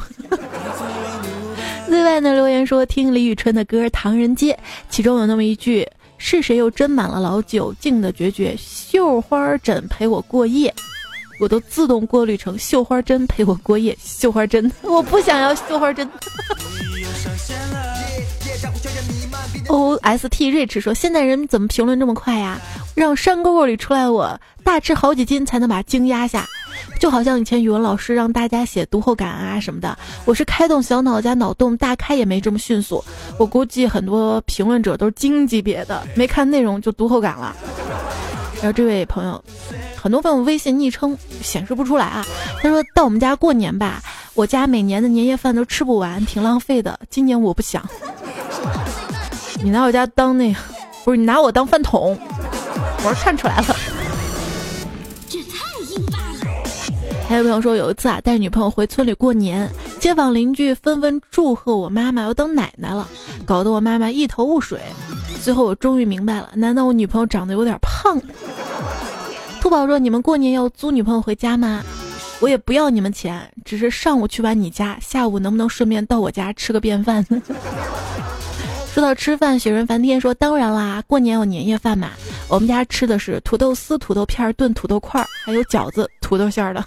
[1.89, 4.53] 另外呢留言说听李宇春的歌《唐人街》，
[4.91, 5.89] 其中有那么一句。
[6.27, 8.57] 是谁又斟满了老酒，敬的决绝？
[8.57, 10.73] 绣花枕陪我过夜，
[11.39, 13.95] 我都自动过滤成绣花针陪我过夜。
[14.03, 16.09] 绣花针，我不想要绣花针。
[19.67, 22.59] O S T Rich 说：现代人怎么评论这么快呀？
[22.93, 26.45] 让山沟沟里出来我大吃好几斤才能把精压下。
[26.99, 33.03] 就好像以前语文老师让大家写读后感啊什么的，我是开动小脑加脑洞大开也没这么迅速。
[33.37, 37.55] 我估计很多评论者都是精级别的，没看内容就读后感了。
[38.57, 39.43] 然后这位朋友，
[39.95, 42.25] 很多朋友微信昵称显示不出来啊。
[42.61, 44.01] 他说到我们家过年吧，
[44.33, 46.97] 我家每年的年夜饭都吃不完，挺浪费的。
[47.09, 47.83] 今年我不想。
[49.63, 50.59] 你拿我家当那个，
[51.03, 52.17] 不是你拿我当饭桶，
[53.03, 53.75] 我是看出来了。
[57.27, 59.67] 还有朋友说，有一次啊，带女朋友回村里过年，
[59.99, 63.07] 街坊邻居纷纷祝贺我妈妈要当奶奶了，
[63.45, 64.79] 搞得我妈妈一头雾水。
[65.41, 68.21] 最后我终于明白了，难道我女朋友长得有点胖？
[69.59, 71.81] 兔宝说：“你们过年要租女朋友回家吗？
[72.39, 77.25] 我也不要你们钱，只是上午去完你家，下午能不能顺便到我家吃个便饭？”
[78.95, 82.11] 说到吃饭，雪人梵天说：“当然啦，过年有年夜饭嘛。
[82.47, 86.81] 我们家吃的是土豆丝、土豆片炖土豆块，还有饺子，土豆馅的。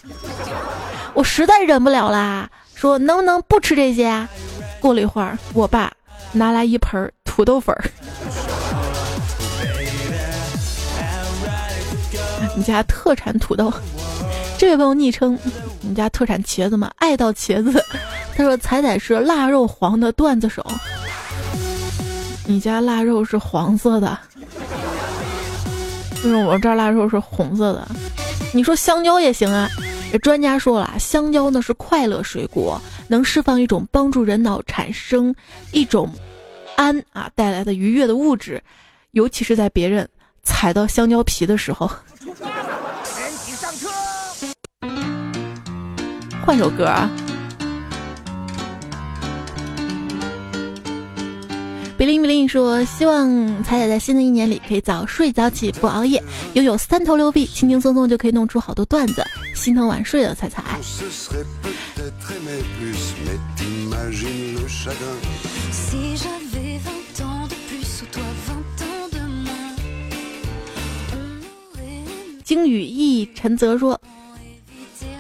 [1.13, 4.27] 我实在忍不了啦，说能不能不吃这些啊？
[4.81, 5.93] 过了一会儿，我爸
[6.33, 7.85] 拿来一盆土豆粉儿。
[12.57, 13.71] 你家特产土豆？
[14.57, 15.39] 这位朋友昵称
[15.83, 16.91] 你家特产茄子吗？
[16.97, 17.85] 爱到茄子。
[18.35, 20.65] 他说彩彩是腊肉黄的段子手。
[22.51, 24.19] 你家腊肉是黄色的，
[26.15, 27.87] 为什么我这儿腊肉是红色的？
[28.55, 29.69] 你说香蕉也行啊。
[30.23, 35.35] 专家说了，香蕉呢是快乐水果，能释放一种帮助人脑产生
[35.73, 36.11] 一种
[36.77, 38.63] 胺啊带来的愉悦的物质，
[39.11, 40.09] 尤其是在别人
[40.43, 41.87] 踩到香蕉皮的时候。
[43.05, 43.91] 全体上车。
[46.47, 47.11] 换首歌啊。
[51.99, 53.29] 比林比林说：“希望
[53.65, 56.23] 彩彩在新的一年里可以早睡早起，不熬夜，
[56.53, 60.63] 拥有三头六臂，轻轻松松就可以弄出好多段子，心疼晚睡的彩彩。”
[72.45, 74.01] 金宇逸陈泽说：“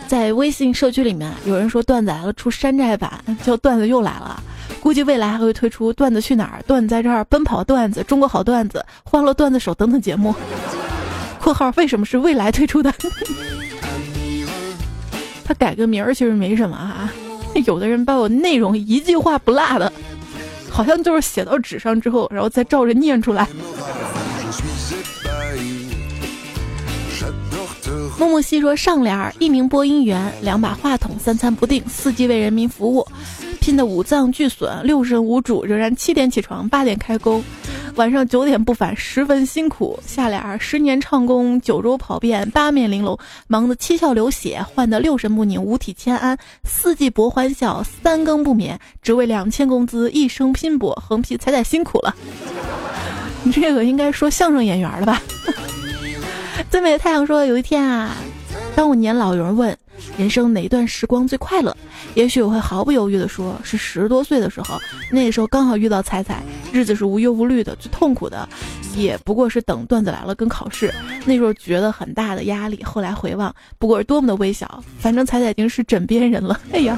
[0.07, 4.41] 在微信社区里面，有人说段子来了出山寨版，叫段子又来了。”
[4.81, 8.79] 估计未来还会推出《段子去哪儿》《段子在这儿》《奔跑段子》《中国好段子》
[9.11, 10.35] 《欢乐段子手》等等节目。
[11.41, 12.93] （括号为什么是未来推出的？
[15.45, 17.12] 他改个名儿其实没什么啊。
[17.66, 19.93] 有的人把我内容一句话不落的，
[20.70, 23.49] 好像就是写到纸上之后，然后再照着念出来。
[28.17, 33.07] 木木西说：“上联儿，一名播音员，两把话筒，三餐不定，四季为人民服务。”
[33.61, 37.43] 拼的五脏俱损，六神无主，仍然七点起床，八点开工，
[37.97, 39.99] 晚上九点不返，十分辛苦。
[40.07, 52.15] 下联儿：十年唱功，九州跑遍，八面玲珑，忙得七窍流血，患得六神不宁，五体千安，四季博欢笑，三更不眠，只为两千工资，一生拼搏，横批：彩彩辛苦了。
[53.45, 55.23] 你这个应该说相声演员了吧？
[56.71, 58.16] 最美的太阳说：有一天啊，
[58.77, 59.77] 当我年老，有人问。
[60.16, 61.77] 人生哪段时光最快乐？
[62.14, 64.79] 也许我会毫不犹豫地说，是十多岁的时候，
[65.11, 66.41] 那个时候刚好遇到彩彩，
[66.73, 67.75] 日子是无忧无虑的。
[67.77, 68.49] 最痛苦的，
[68.97, 70.93] 也不过是等段子来了跟考试，
[71.25, 72.81] 那时候觉得很大的压力。
[72.85, 74.83] 后来回望，不过是多么的微小。
[75.01, 76.61] 反正彩彩已经是枕边人了。
[76.73, 76.97] 哎呀，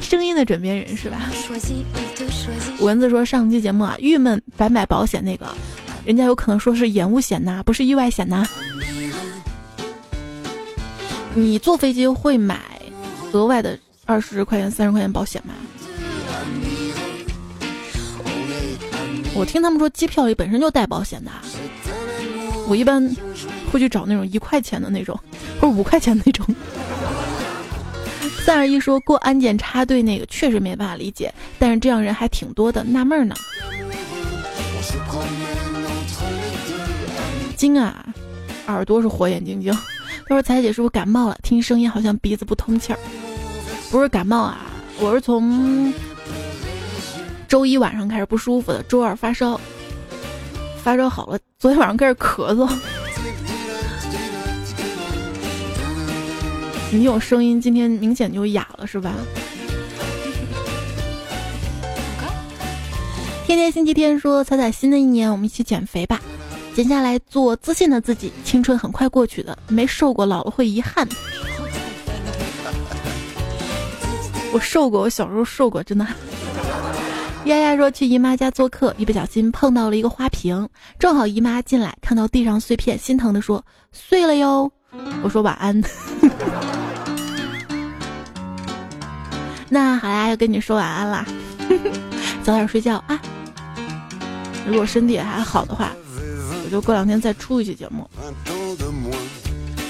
[0.00, 1.30] 声音的枕边人是吧？
[2.80, 5.46] 蚊子说上期节目啊，郁闷白买保险那个，
[6.04, 8.46] 人家有可能说是延误险呐，不是意外险呐。
[11.34, 12.60] 你坐飞机会买
[13.32, 15.54] 额外的二十块钱、三十块钱保险吗？
[19.32, 21.30] 我听他们说机票里本身就带保险的，
[22.66, 23.08] 我一般
[23.70, 25.18] 会去找那种一块钱的那种，
[25.60, 26.44] 或者五块钱的那种。
[28.44, 33.36] 三二一说过安检插队那个确实没办法理解，但是这样人还挺多的，纳闷呢。
[37.60, 38.02] 金啊，
[38.68, 39.70] 耳朵是火眼金睛。
[40.26, 41.36] 他说：“彩姐是不是感冒了？
[41.42, 42.98] 听声音好像鼻子不通气儿。
[43.90, 44.64] 不是感冒啊，
[44.98, 45.92] 我是从
[47.46, 49.60] 周一晚上开始不舒服的，周二发烧，
[50.82, 52.66] 发烧好了，昨天晚上开始咳嗽。
[56.90, 59.12] 你有声音，今天明显就哑了，是吧？”
[63.44, 66.18] 天天星期天说：“彩彩，新的一年我们一起减肥吧。”
[66.74, 71.06] 减下来做自信的自己，青春很快过去的，没瘦过老了会遗憾。
[74.52, 76.06] 我瘦过，我小时候瘦过，真的。
[77.44, 80.68] 丫丫说去姨妈家做客，一不小心碰到了一个花瓶，
[80.98, 84.70] 正好姨妈进来看到地上碎片，心疼的说碎了哟。
[85.22, 85.80] 我说晚安。
[89.68, 91.24] 那好啦，要跟你说晚安啦，
[92.42, 93.20] 早点睡觉啊。
[94.66, 95.92] 如果身体还好的话。
[96.70, 98.08] 就过两天再出一期节目。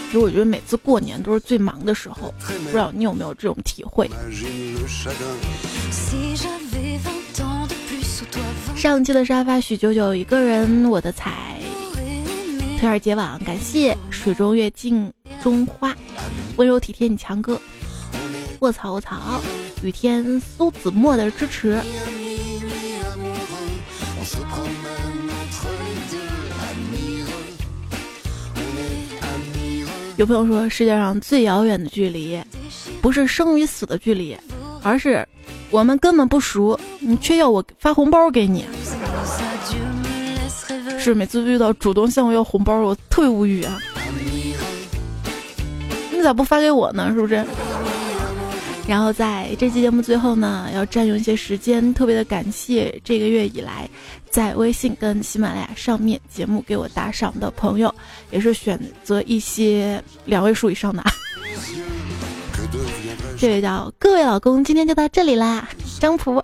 [0.06, 4.10] 其实我觉得每次过年都是最忙的时候，不知道你有没有这种体会？
[8.74, 11.60] 上期的沙发许九九一个人，我的彩，
[12.80, 15.12] 推尔结网，感谢水中月镜
[15.42, 15.96] 中花，
[16.56, 17.60] 温柔体贴你强哥，
[18.60, 19.40] 卧槽卧槽！
[19.82, 21.80] 雨天苏子墨的支持。
[30.20, 32.38] 有朋友说，世界上最遥远的距离，
[33.00, 34.36] 不是生与死的距离，
[34.82, 35.26] 而是
[35.70, 38.66] 我们根本不熟，你却要我发红包给你。
[40.98, 43.78] 是每次遇到主动向我要红包，我特别无语啊！
[46.12, 47.10] 你咋不发给我呢？
[47.14, 47.42] 是不是？
[48.90, 53.88] 然后在这期节目最后呢，要占用一些时间，特别的感谢这个月以来
[54.28, 57.94] 在微信跟喜马拉雅上面节目给我打赏的朋友，
[58.32, 61.04] 也是选择一些两位数以上的。
[63.38, 65.68] 这位叫各位老公，今天就到这里啦，
[66.00, 66.42] 张普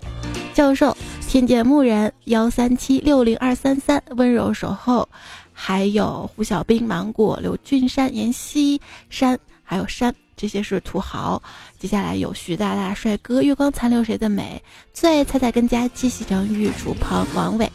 [0.53, 0.95] 教授。
[1.27, 5.09] 天剑牧人幺三七六零二三三温柔守候，
[5.51, 8.79] 还有胡小兵、芒果、刘俊山、妍希
[9.09, 11.41] 山，还有山，这些是土豪。
[11.77, 14.61] 接下来有徐大大、帅哥、月光残留谁的美？
[14.93, 17.69] 最彩彩跟佳期、西城玉、楚鹏、王伟、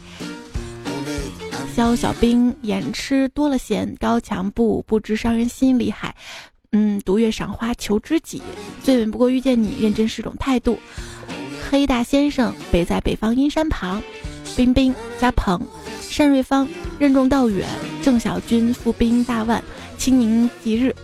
[1.75, 6.15] 肖小兵、眼吃多了咸、高强不不知伤人心厉害。
[6.71, 8.41] 嗯，独月赏花求知己，
[8.83, 10.79] 最美不过遇见你，认真是种态度。
[11.69, 14.01] 黑大先生，北在北方阴山旁，
[14.55, 15.61] 冰冰加鹏，
[16.17, 17.67] 单瑞芳任重道远，
[18.01, 19.63] 郑小军富兵大万，
[19.97, 20.95] 清明吉日，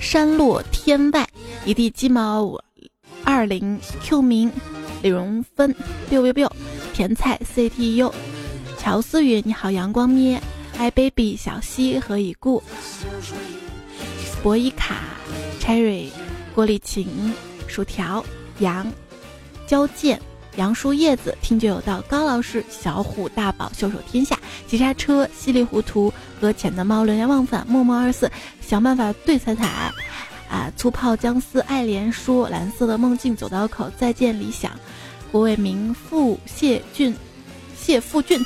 [0.00, 1.28] 山落天外，
[1.64, 2.58] 一地鸡毛五，
[3.22, 4.50] 二零 Q 名，
[5.02, 5.74] 李荣芬
[6.10, 6.50] ，biu biu biu，
[6.94, 8.12] 甜菜 CTU，
[8.78, 10.40] 乔思雨你好阳光咩
[10.78, 12.62] ，i baby 小溪何以故，
[14.42, 14.96] 博伊卡
[15.60, 16.08] ，cherry，
[16.54, 17.06] 郭丽琴。
[17.68, 18.24] 薯条、
[18.58, 18.92] 杨、
[19.64, 20.20] 交剑、
[20.56, 22.00] 杨树叶子，听觉有道。
[22.08, 28.30] 高老师、小虎、大宝、袖手天下、急刹车、稀里糊涂、搁浅的猫、流连忘返、默默二四、
[28.60, 29.66] 想办法对彩彩，
[30.48, 34.72] 啊，粗泡姜丝、爱莲说、蓝色的梦境、走到口、再见理想、
[35.30, 37.14] 郭伟民、傅谢俊、
[37.76, 38.40] 谢富俊、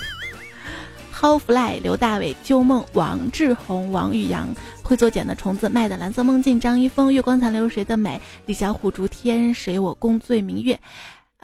[1.12, 4.48] How Fly、刘大伟、旧梦、王志宏、王宇阳。
[4.84, 8.20] 会做茧的虫子，卖的蓝色梦境，张一峰，月光残留谁的美？
[8.44, 10.78] 李小虎，逐天谁我共醉明月？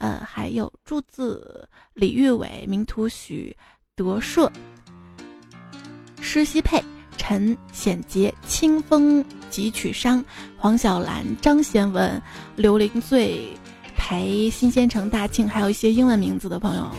[0.01, 3.55] 呃，还有柱子，李玉伟，名图许
[3.95, 4.51] 德顺，
[6.19, 6.83] 施希佩，
[7.17, 10.25] 陈显杰，清风吉曲商，
[10.57, 12.19] 黄小兰，张贤文，
[12.55, 13.55] 刘玲醉，
[13.95, 16.89] 裴新鲜城大庆，还有一些英文名字的朋友，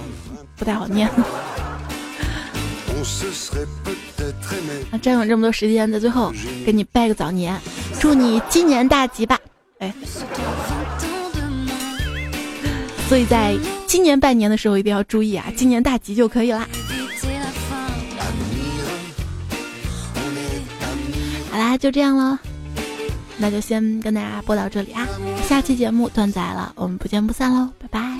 [0.56, 1.10] 不太好念。
[4.92, 6.32] 那占用这么多时间，在最后
[6.64, 7.60] 给你拜个早年，
[7.98, 9.40] 祝你今年大吉吧！
[9.80, 9.92] 哎，
[13.12, 13.54] 所以在
[13.86, 16.66] 今年拜年的时候一定要注意啊，今年大吉就可以啦。
[21.50, 22.38] 好啦，就这样喽，
[23.36, 25.06] 那就先跟大家播到这里啊，
[25.46, 28.18] 下期节目断载了，我们不见不散喽，拜拜。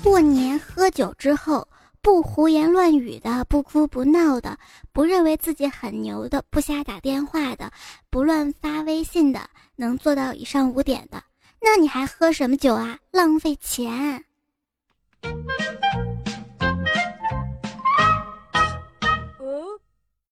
[0.00, 1.66] 过年喝酒之后，
[2.04, 4.58] 不胡言乱语的，不哭不闹的，
[4.92, 7.72] 不认为自己很牛的，不瞎打电话的，
[8.10, 11.24] 不乱发微信的，能做到以上五点的，
[11.62, 12.98] 那你还喝什么酒啊？
[13.10, 14.22] 浪费钱。